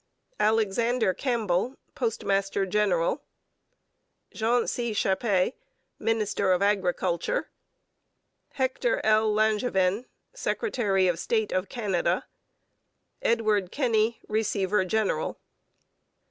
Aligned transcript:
ALEXANDER 0.39 1.13
CAMPBELL, 1.13 1.75
Postmaster 1.93 2.65
General. 2.65 3.21
JEAN 4.33 4.65
C. 4.65 4.93
CHAPAIS, 4.95 5.53
Minister 5.99 6.51
of 6.53 6.63
Agriculture. 6.63 7.51
HECTOR 8.53 8.99
L. 9.03 9.31
LANGEVIN, 9.31 10.07
Secretary 10.33 11.07
of 11.07 11.19
State 11.19 11.51
of 11.51 11.69
Canada. 11.69 12.25
EDWARD 13.21 13.71
KENNY, 13.71 14.21
Receiver 14.27 14.85
General. 14.85 15.37